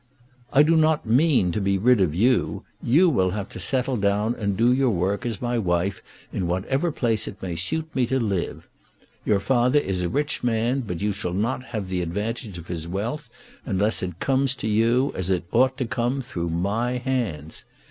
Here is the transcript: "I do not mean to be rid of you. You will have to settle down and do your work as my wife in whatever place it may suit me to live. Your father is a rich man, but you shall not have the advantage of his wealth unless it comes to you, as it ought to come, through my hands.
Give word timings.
"I 0.51 0.63
do 0.63 0.75
not 0.75 1.05
mean 1.05 1.51
to 1.51 1.61
be 1.61 1.77
rid 1.77 2.01
of 2.01 2.15
you. 2.15 2.63
You 2.81 3.07
will 3.07 3.29
have 3.29 3.49
to 3.49 3.59
settle 3.59 3.97
down 3.97 4.33
and 4.33 4.57
do 4.57 4.73
your 4.73 4.89
work 4.89 5.27
as 5.27 5.43
my 5.43 5.59
wife 5.59 6.01
in 6.33 6.47
whatever 6.47 6.91
place 6.91 7.27
it 7.27 7.39
may 7.39 7.55
suit 7.55 7.87
me 7.95 8.07
to 8.07 8.19
live. 8.19 8.67
Your 9.25 9.39
father 9.39 9.77
is 9.77 10.01
a 10.01 10.09
rich 10.09 10.43
man, 10.43 10.79
but 10.79 11.01
you 11.03 11.11
shall 11.11 11.33
not 11.35 11.61
have 11.65 11.87
the 11.87 12.01
advantage 12.01 12.57
of 12.57 12.65
his 12.67 12.87
wealth 12.87 13.29
unless 13.63 14.01
it 14.01 14.19
comes 14.19 14.55
to 14.55 14.67
you, 14.67 15.13
as 15.15 15.29
it 15.29 15.43
ought 15.51 15.77
to 15.77 15.85
come, 15.85 16.21
through 16.21 16.49
my 16.49 16.97
hands. 16.97 17.63